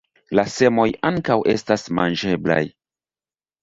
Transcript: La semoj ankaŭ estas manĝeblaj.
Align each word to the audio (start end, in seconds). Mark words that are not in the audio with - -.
La 0.37 0.45
semoj 0.53 0.85
ankaŭ 1.11 1.37
estas 1.55 1.87
manĝeblaj. 2.01 2.63